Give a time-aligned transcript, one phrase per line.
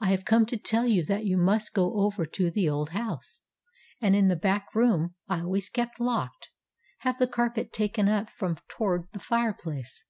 [0.00, 3.40] ŌĆ£I have come to tell you that you must go over to the old house,
[4.00, 6.50] and in the back room I always kept locked,
[6.98, 10.04] have the carpet taken up from toward the fireplace.